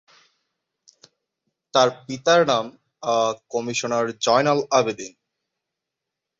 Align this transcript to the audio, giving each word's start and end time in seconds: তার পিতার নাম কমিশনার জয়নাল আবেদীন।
তার 1.73 1.89
পিতার 2.05 2.41
নাম 2.47 2.65
কমিশনার 3.51 4.05
জয়নাল 4.21 4.59
আবেদীন। 4.71 5.13